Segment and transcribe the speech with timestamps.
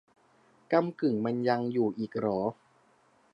[0.71, 2.39] ก้ำกึ่งมันยังอยู่อีกเหรอ!